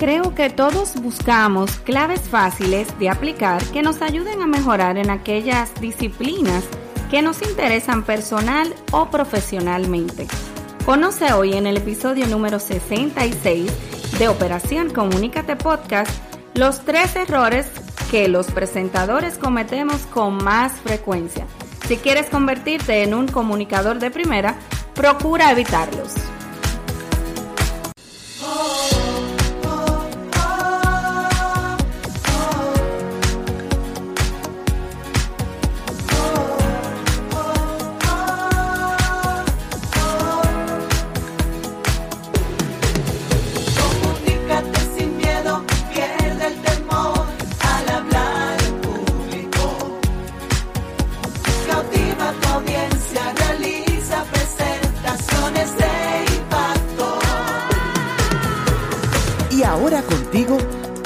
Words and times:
creo 0.00 0.34
que 0.34 0.48
todos 0.48 0.94
buscamos 1.02 1.72
claves 1.80 2.22
fáciles 2.22 2.98
de 2.98 3.10
aplicar 3.10 3.62
que 3.66 3.82
nos 3.82 4.00
ayuden 4.00 4.40
a 4.40 4.46
mejorar 4.46 4.96
en 4.96 5.10
aquellas 5.10 5.78
disciplinas 5.78 6.64
que 7.10 7.20
nos 7.20 7.42
interesan 7.42 8.02
personal 8.02 8.74
o 8.92 9.10
profesionalmente. 9.10 10.26
Conoce 10.86 11.34
hoy 11.34 11.52
en 11.52 11.66
el 11.66 11.76
episodio 11.76 12.26
número 12.28 12.58
66 12.58 13.70
de 14.18 14.28
Operación 14.28 14.88
Comunícate 14.88 15.56
Podcast 15.56 16.10
los 16.54 16.80
tres 16.80 17.14
errores 17.14 17.66
que 18.10 18.26
los 18.26 18.46
presentadores 18.50 19.36
cometemos 19.36 20.06
con 20.06 20.42
más 20.42 20.72
frecuencia. 20.80 21.46
Si 21.86 21.98
quieres 21.98 22.30
convertirte 22.30 23.02
en 23.02 23.12
un 23.12 23.28
comunicador 23.28 23.98
de 23.98 24.10
primera, 24.10 24.54
procura 24.94 25.52
evitarlos. 25.52 26.14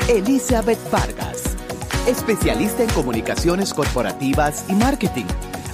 Elizabeth 0.08 0.78
Vargas, 0.90 1.56
especialista 2.06 2.84
en 2.84 2.90
comunicaciones 2.90 3.74
corporativas 3.74 4.64
y 4.68 4.74
marketing, 4.74 5.24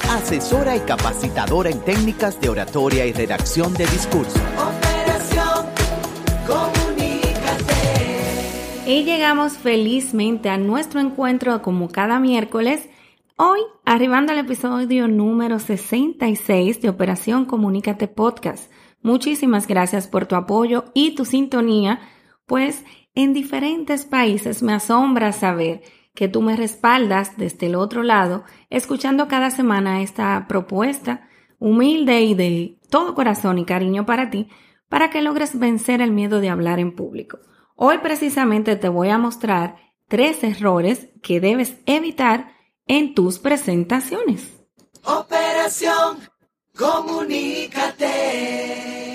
asesora 0.09 0.77
y 0.77 0.81
capacitadora 0.81 1.69
en 1.69 1.81
técnicas 1.81 2.41
de 2.41 2.49
oratoria 2.49 3.05
y 3.05 3.13
redacción 3.13 3.75
de 3.75 3.85
discurso. 3.85 4.41
Operación 4.57 5.67
Comunícate. 6.47 7.75
Y 8.87 9.05
llegamos 9.05 9.59
felizmente 9.59 10.49
a 10.49 10.57
nuestro 10.57 11.01
encuentro 11.01 11.61
como 11.61 11.89
cada 11.89 12.19
miércoles. 12.19 12.89
Hoy, 13.37 13.61
arribando 13.85 14.33
al 14.33 14.39
episodio 14.39 15.07
número 15.07 15.59
66 15.59 16.81
de 16.81 16.89
Operación 16.89 17.45
Comunícate 17.45 18.09
Podcast. 18.09 18.73
Muchísimas 19.03 19.67
gracias 19.67 20.09
por 20.09 20.25
tu 20.25 20.35
apoyo 20.35 20.87
y 20.95 21.15
tu 21.15 21.27
sintonía, 21.27 22.01
pues 22.51 22.85
en 23.15 23.33
diferentes 23.33 24.05
países 24.05 24.61
me 24.61 24.73
asombra 24.73 25.31
saber 25.31 25.83
que 26.17 26.27
tú 26.27 26.43
me 26.43 26.57
respaldas 26.57 27.37
desde 27.37 27.67
el 27.67 27.77
otro 27.77 28.03
lado, 28.03 28.43
escuchando 28.71 29.29
cada 29.29 29.53
semana 29.53 30.03
esta 30.03 30.47
propuesta 30.49 31.29
humilde 31.61 32.23
y 32.23 32.35
de 32.35 32.81
todo 32.91 33.15
corazón 33.15 33.59
y 33.59 33.65
cariño 33.65 34.05
para 34.05 34.31
ti, 34.31 34.49
para 34.89 35.11
que 35.11 35.23
logres 35.23 35.61
vencer 35.61 36.01
el 36.01 36.11
miedo 36.11 36.41
de 36.41 36.49
hablar 36.49 36.81
en 36.81 36.97
público. 36.97 37.39
Hoy 37.77 37.99
precisamente 37.99 38.75
te 38.75 38.89
voy 38.89 39.11
a 39.11 39.19
mostrar 39.19 39.77
tres 40.09 40.43
errores 40.43 41.07
que 41.23 41.39
debes 41.39 41.77
evitar 41.87 42.51
en 42.89 43.15
tus 43.15 43.39
presentaciones. 43.39 44.61
Operación, 45.05 46.19
comunícate. 46.77 49.10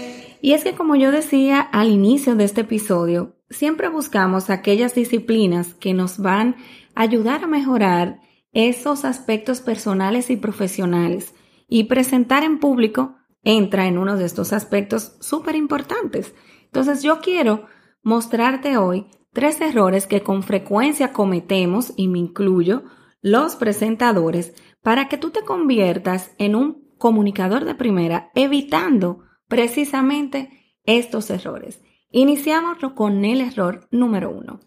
Y 0.46 0.54
es 0.54 0.64
que 0.64 0.76
como 0.76 0.96
yo 0.96 1.10
decía 1.10 1.60
al 1.60 1.90
inicio 1.90 2.36
de 2.36 2.44
este 2.44 2.62
episodio, 2.62 3.36
siempre 3.50 3.90
buscamos 3.90 4.52
aquellas 4.52 4.94
disciplinas 4.94 5.74
que 5.74 5.96
nos 5.96 6.20
van 6.20 6.58
a 6.94 7.02
ayudar 7.02 7.44
a 7.44 7.48
mejorar 7.48 8.20
esos 8.52 9.06
aspectos 9.06 9.62
personales 9.62 10.30
y 10.30 10.38
profesionales. 10.38 11.34
Y 11.68 11.86
presentar 11.86 12.44
en 12.44 12.60
público 12.60 13.16
entra 13.42 13.88
en 13.88 13.98
uno 13.98 14.18
de 14.18 14.26
estos 14.26 14.54
aspectos 14.54 15.18
súper 15.20 15.56
importantes. 15.56 16.36
Entonces 16.66 17.02
yo 17.02 17.22
quiero 17.22 17.66
mostrarte 18.04 18.78
hoy 18.78 19.08
tres 19.34 19.60
errores 19.62 20.06
que 20.06 20.22
con 20.22 20.44
frecuencia 20.44 21.12
cometemos, 21.12 21.92
y 21.98 22.08
me 22.08 22.20
incluyo, 22.20 22.84
los 23.20 23.56
presentadores, 23.56 24.54
para 24.84 25.08
que 25.08 25.18
tú 25.18 25.32
te 25.32 25.42
conviertas 25.42 26.36
en 26.38 26.54
un 26.54 26.94
comunicador 27.00 27.66
de 27.66 27.74
primera, 27.74 28.30
evitando 28.36 29.26
precisamente 29.48 30.76
estos 30.86 31.30
errores. 31.30 31.82
Iniciamos 32.12 32.78
con 32.96 33.26
el 33.26 33.42
error 33.42 33.88
número 33.92 34.30
uno. 34.30 34.60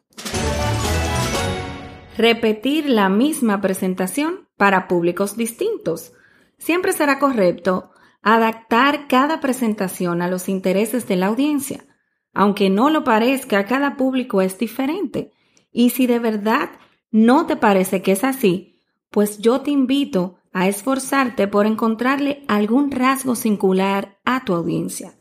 Repetir 2.16 2.88
la 2.88 3.08
misma 3.08 3.60
presentación 3.60 4.48
para 4.56 4.88
públicos 4.88 5.36
distintos. 5.36 6.12
Siempre 6.58 6.92
será 6.92 7.18
correcto 7.18 7.92
adaptar 8.22 9.06
cada 9.06 9.40
presentación 9.40 10.20
a 10.20 10.28
los 10.28 10.48
intereses 10.48 11.06
de 11.06 11.16
la 11.16 11.26
audiencia. 11.26 11.86
Aunque 12.34 12.70
no 12.70 12.90
lo 12.90 13.04
parezca, 13.04 13.64
cada 13.64 13.96
público 13.96 14.42
es 14.42 14.58
diferente. 14.58 15.32
Y 15.70 15.90
si 15.90 16.06
de 16.06 16.18
verdad 16.18 16.70
no 17.10 17.46
te 17.46 17.56
parece 17.56 18.02
que 18.02 18.12
es 18.12 18.24
así, 18.24 18.80
pues 19.10 19.38
yo 19.38 19.60
te 19.60 19.70
invito 19.70 20.38
a 20.52 20.68
esforzarte 20.68 21.46
por 21.48 21.66
encontrarle 21.66 22.42
algún 22.48 22.90
rasgo 22.90 23.36
singular 23.36 24.17
a 24.30 24.44
tu 24.44 24.52
audiencia. 24.52 25.14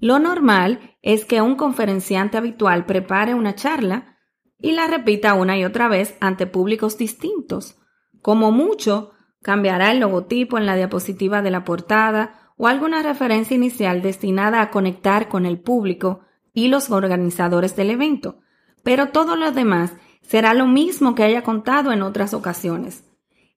Lo 0.00 0.18
normal 0.18 0.96
es 1.00 1.24
que 1.24 1.40
un 1.40 1.56
conferenciante 1.56 2.36
habitual 2.36 2.84
prepare 2.84 3.32
una 3.32 3.54
charla 3.54 4.18
y 4.60 4.72
la 4.72 4.86
repita 4.86 5.32
una 5.32 5.56
y 5.56 5.64
otra 5.64 5.88
vez 5.88 6.14
ante 6.20 6.46
públicos 6.46 6.98
distintos. 6.98 7.78
Como 8.20 8.52
mucho, 8.52 9.12
cambiará 9.40 9.92
el 9.92 10.00
logotipo 10.00 10.58
en 10.58 10.66
la 10.66 10.76
diapositiva 10.76 11.40
de 11.40 11.50
la 11.50 11.64
portada 11.64 12.52
o 12.58 12.68
alguna 12.68 13.02
referencia 13.02 13.54
inicial 13.54 14.02
destinada 14.02 14.60
a 14.60 14.70
conectar 14.70 15.30
con 15.30 15.46
el 15.46 15.58
público 15.58 16.20
y 16.52 16.68
los 16.68 16.90
organizadores 16.90 17.76
del 17.76 17.88
evento. 17.88 18.40
Pero 18.82 19.08
todo 19.08 19.36
lo 19.36 19.52
demás 19.52 19.94
será 20.20 20.52
lo 20.52 20.66
mismo 20.66 21.14
que 21.14 21.22
haya 21.22 21.42
contado 21.42 21.92
en 21.92 22.02
otras 22.02 22.34
ocasiones. 22.34 23.04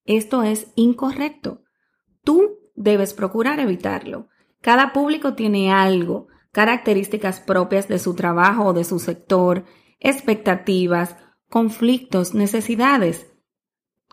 Esto 0.06 0.44
es 0.44 0.72
incorrecto. 0.76 1.62
Tú 2.24 2.58
debes 2.76 3.14
procurar 3.14 3.60
evitarlo. 3.60 4.30
Cada 4.62 4.94
público 4.94 5.34
tiene 5.34 5.72
algo, 5.72 6.28
características 6.52 7.40
propias 7.40 7.88
de 7.88 8.00
su 8.00 8.16
trabajo 8.16 8.66
o 8.66 8.74
de 8.74 8.84
su 8.84 9.00
sector, 9.00 9.66
expectativas, 10.00 11.16
conflictos, 11.50 12.34
necesidades. 12.34 13.28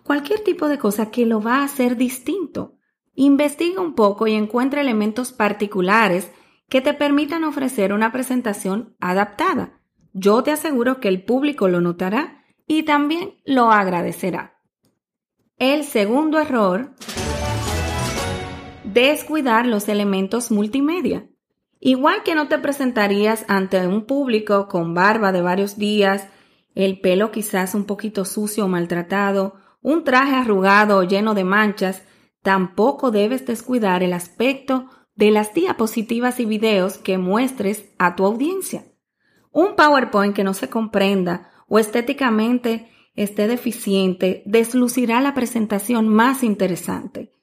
Cualquier 0.02 0.40
tipo 0.40 0.68
de 0.68 0.78
cosa 0.78 1.10
que 1.10 1.26
lo 1.26 1.40
va 1.40 1.58
a 1.58 1.64
hacer 1.64 1.96
distinto. 1.96 2.76
Investiga 3.14 3.80
un 3.80 3.94
poco 3.94 4.26
y 4.26 4.34
encuentra 4.34 4.80
elementos 4.80 5.32
particulares 5.32 6.30
que 6.68 6.80
te 6.80 6.94
permitan 6.94 7.44
ofrecer 7.44 7.92
una 7.92 8.12
presentación 8.12 8.96
adaptada. 9.00 9.80
Yo 10.12 10.42
te 10.42 10.50
aseguro 10.50 11.00
que 11.00 11.08
el 11.08 11.24
público 11.24 11.68
lo 11.68 11.80
notará 11.80 12.44
y 12.66 12.84
también 12.84 13.34
lo 13.44 13.70
agradecerá. 13.70 14.60
El 15.58 15.84
segundo 15.84 16.40
error, 16.40 16.94
descuidar 18.94 19.66
los 19.66 19.88
elementos 19.88 20.52
multimedia. 20.52 21.28
Igual 21.80 22.22
que 22.22 22.36
no 22.36 22.46
te 22.48 22.58
presentarías 22.58 23.44
ante 23.48 23.84
un 23.86 24.06
público 24.06 24.68
con 24.68 24.94
barba 24.94 25.32
de 25.32 25.42
varios 25.42 25.76
días, 25.76 26.28
el 26.76 27.00
pelo 27.00 27.32
quizás 27.32 27.74
un 27.74 27.84
poquito 27.84 28.24
sucio 28.24 28.64
o 28.64 28.68
maltratado, 28.68 29.56
un 29.82 30.04
traje 30.04 30.36
arrugado 30.36 30.98
o 30.98 31.02
lleno 31.02 31.34
de 31.34 31.44
manchas, 31.44 32.04
tampoco 32.42 33.10
debes 33.10 33.44
descuidar 33.44 34.02
el 34.04 34.12
aspecto 34.12 34.88
de 35.16 35.32
las 35.32 35.52
diapositivas 35.52 36.38
y 36.38 36.44
videos 36.44 36.96
que 36.96 37.18
muestres 37.18 37.92
a 37.98 38.14
tu 38.14 38.24
audiencia. 38.24 38.86
Un 39.50 39.74
PowerPoint 39.74 40.34
que 40.34 40.44
no 40.44 40.54
se 40.54 40.68
comprenda 40.68 41.50
o 41.68 41.78
estéticamente 41.78 42.88
esté 43.14 43.48
deficiente 43.48 44.42
deslucirá 44.46 45.20
la 45.20 45.34
presentación 45.34 46.08
más 46.08 46.42
interesante. 46.42 47.33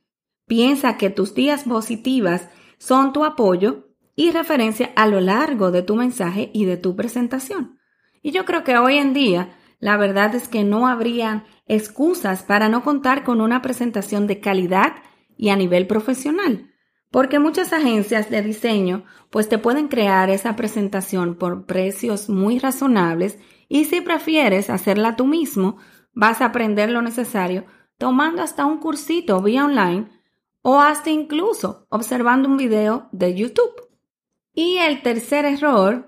Piensa 0.52 0.98
que 0.98 1.10
tus 1.10 1.34
diapositivas 1.34 2.50
son 2.78 3.14
tu 3.14 3.24
apoyo 3.24 3.88
y 4.18 4.32
referencia 4.32 4.92
a 4.98 5.08
lo 5.08 5.22
largo 5.22 5.72
de 5.72 5.82
tu 5.82 5.96
mensaje 5.96 6.52
y 6.54 6.66
de 6.66 6.76
tu 6.76 6.98
presentación. 6.98 7.80
Y 8.22 8.32
yo 8.32 8.44
creo 8.44 8.66
que 8.66 8.78
hoy 8.78 8.98
en 8.98 9.14
día 9.14 9.56
la 9.80 9.96
verdad 9.96 10.36
es 10.36 10.50
que 10.50 10.66
no 10.66 10.90
habría 10.90 11.46
excusas 11.68 12.44
para 12.44 12.68
no 12.68 12.84
contar 12.84 13.24
con 13.24 13.40
una 13.40 13.62
presentación 13.62 14.28
de 14.28 14.42
calidad 14.42 14.96
y 15.38 15.52
a 15.52 15.56
nivel 15.56 15.88
profesional, 15.88 16.70
porque 17.12 17.40
muchas 17.40 17.72
agencias 17.72 18.30
de 18.30 18.42
diseño 18.42 19.06
pues 19.30 19.48
te 19.48 19.58
pueden 19.58 19.88
crear 19.88 20.30
esa 20.30 20.58
presentación 20.58 21.36
por 21.36 21.66
precios 21.66 22.28
muy 22.28 22.60
razonables 22.60 23.40
y 23.70 23.86
si 23.86 24.02
prefieres 24.02 24.70
hacerla 24.70 25.16
tú 25.16 25.28
mismo, 25.28 25.78
vas 26.12 26.42
a 26.42 26.48
aprender 26.48 26.90
lo 26.90 27.02
necesario 27.02 27.64
tomando 27.98 28.42
hasta 28.42 28.66
un 28.66 28.80
cursito 28.80 29.42
vía 29.42 29.64
online 29.64 30.10
o 30.62 30.80
hasta 30.80 31.10
incluso 31.10 31.86
observando 31.90 32.48
un 32.48 32.58
video 32.58 33.10
de 33.12 33.36
YouTube. 33.36 33.90
Y 34.54 34.78
el 34.78 35.02
tercer 35.02 35.46
error, 35.46 36.08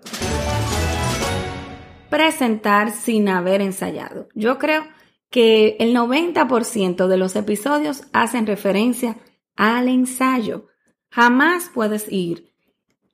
presentar 2.10 2.92
sin 2.92 3.30
haber 3.30 3.62
ensayado. 3.62 4.28
Yo 4.36 4.60
creo 4.60 4.84
que 5.30 5.78
el 5.80 5.96
90% 5.96 7.08
de 7.08 7.18
los 7.18 7.36
episodios 7.36 8.04
hacen 8.14 8.46
referencia 8.46 9.18
al 9.56 9.88
ensayo. 9.88 10.68
Jamás 11.10 11.72
puedes 11.74 12.12
ir 12.12 12.54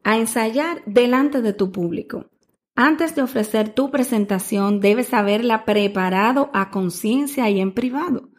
a 0.03 0.17
ensayar 0.17 0.81
delante 0.85 1.41
de 1.41 1.53
tu 1.53 1.71
público. 1.71 2.25
Antes 2.75 3.15
de 3.15 3.21
ofrecer 3.21 3.69
tu 3.69 3.91
presentación, 3.91 4.79
debes 4.79 5.13
haberla 5.13 5.65
preparado 5.65 6.49
a 6.53 6.71
conciencia 6.71 7.49
y 7.49 7.59
en 7.59 7.73
privado. 7.73 8.29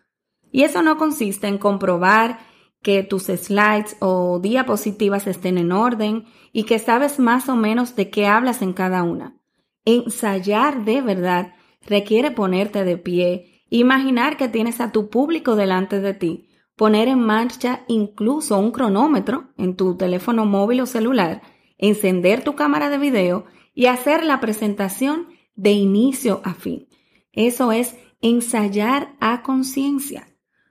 Y 0.50 0.64
eso 0.64 0.82
no 0.82 0.97
consiste 0.97 1.47
en 1.47 1.58
comprobar 1.58 2.38
que 2.82 3.02
tus 3.02 3.24
slides 3.24 3.96
o 4.00 4.40
diapositivas 4.40 5.26
estén 5.26 5.58
en 5.58 5.72
orden 5.72 6.24
y 6.52 6.64
que 6.64 6.78
sabes 6.78 7.18
más 7.18 7.48
o 7.48 7.56
menos 7.56 7.96
de 7.96 8.10
qué 8.10 8.26
hablas 8.26 8.62
en 8.62 8.72
cada 8.72 9.02
una. 9.02 9.36
Ensayar 9.84 10.84
de 10.84 11.02
verdad 11.02 11.54
requiere 11.86 12.30
ponerte 12.30 12.84
de 12.84 12.96
pie, 12.96 13.64
imaginar 13.68 14.36
que 14.36 14.48
tienes 14.48 14.80
a 14.80 14.92
tu 14.92 15.10
público 15.10 15.56
delante 15.56 16.00
de 16.00 16.14
ti, 16.14 16.48
poner 16.76 17.08
en 17.08 17.20
marcha 17.20 17.84
incluso 17.88 18.58
un 18.58 18.72
cronómetro 18.72 19.50
en 19.58 19.76
tu 19.76 19.96
teléfono 19.96 20.46
móvil 20.46 20.80
o 20.80 20.86
celular, 20.86 21.42
encender 21.76 22.42
tu 22.42 22.54
cámara 22.54 22.88
de 22.88 22.98
video 22.98 23.44
y 23.74 23.86
hacer 23.86 24.24
la 24.24 24.40
presentación 24.40 25.28
de 25.54 25.72
inicio 25.72 26.40
a 26.44 26.54
fin. 26.54 26.88
Eso 27.32 27.72
es 27.72 27.96
ensayar 28.22 29.14
a 29.20 29.42
conciencia. 29.42 30.29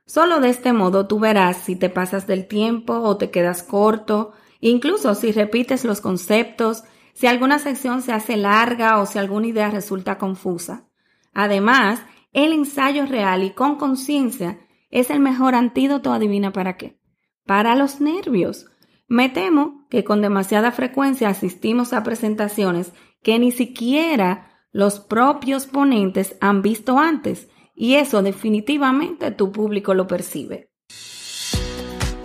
Solo 0.10 0.40
de 0.40 0.50
este 0.50 0.74
modo 0.74 1.06
tú 1.06 1.20
verás 1.20 1.58
si 1.58 1.76
te 1.76 1.88
pasas 1.88 2.26
del 2.26 2.48
tiempo 2.48 2.96
o 2.96 3.18
te 3.18 3.30
quedas 3.30 3.62
corto, 3.62 4.32
incluso 4.60 5.14
si 5.14 5.32
repites 5.32 5.86
los 5.86 6.02
conceptos, 6.02 6.84
si 7.14 7.28
alguna 7.28 7.60
sección 7.60 8.02
se 8.02 8.12
hace 8.12 8.36
larga 8.36 8.98
o 8.98 9.06
si 9.06 9.20
alguna 9.20 9.46
idea 9.46 9.70
resulta 9.70 10.18
confusa. 10.18 10.88
Además, 11.32 12.02
el 12.34 12.54
ensayo 12.54 13.06
real 13.06 13.44
y 13.44 13.52
con 13.52 13.76
conciencia 13.76 14.58
es 14.90 15.12
el 15.12 15.20
mejor 15.20 15.54
antídoto, 15.54 16.12
adivina 16.12 16.52
para 16.52 16.76
qué. 16.76 17.00
Para 17.46 17.76
los 17.76 18.02
nervios. 18.02 18.66
Me 19.08 19.30
temo 19.30 19.86
que 19.92 20.04
con 20.04 20.24
demasiada 20.24 20.72
frecuencia 20.72 21.30
asistimos 21.30 21.94
a 21.94 22.02
presentaciones 22.02 22.94
que 23.22 23.38
ni 23.38 23.52
siquiera 23.52 24.66
los 24.72 25.00
propios 25.00 25.68
ponentes 25.68 26.36
han 26.42 26.64
visto 26.64 26.98
antes 26.98 27.48
y 27.80 27.96
eso 27.96 28.22
definitivamente 28.22 29.32
tu 29.32 29.54
público 29.54 29.94
lo 29.94 30.06
percibe. 30.06 30.70